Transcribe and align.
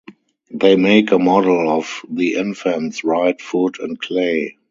They 0.49 0.77
make 0.77 1.11
a 1.11 1.19
model 1.19 1.69
of 1.69 2.01
the 2.09 2.33
infant's 2.33 3.03
right 3.03 3.39
foot 3.39 3.77
in 3.79 3.97
clay. 3.97 4.57